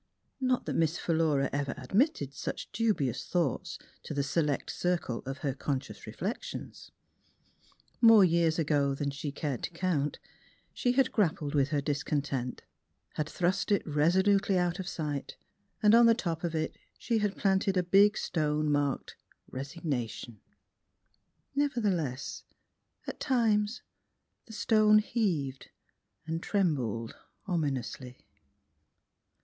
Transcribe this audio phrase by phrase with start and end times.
[0.39, 5.53] Not that Miss Philura ever admitted such dubious thoughts to the select circle of her
[5.53, 6.89] conscious reflec tions;
[8.01, 10.17] more years ago than she cared to count
[10.73, 12.63] she had grap The Transfiguration of pled with her discontent,
[13.13, 15.35] had thrust it resolutely out of sight,
[15.83, 19.15] and on the top of it she had planted a big stone marked
[19.51, 20.41] Resignation.
[21.53, 22.41] Nevertheless,
[23.05, 23.83] at times
[24.47, 25.69] the stone heaved
[26.25, 27.15] and trembled
[27.45, 28.25] ominously.